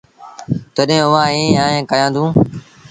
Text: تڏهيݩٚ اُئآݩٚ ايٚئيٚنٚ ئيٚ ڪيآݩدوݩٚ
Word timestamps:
تڏهيݩٚ 0.75 1.07
اُئآݩٚ 1.09 1.29
ايٚئيٚنٚ 1.31 1.61
ئيٚ 1.79 1.87
ڪيآݩدوݩٚ 1.89 2.31